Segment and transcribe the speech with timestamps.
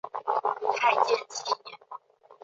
[0.79, 1.77] 太建七年。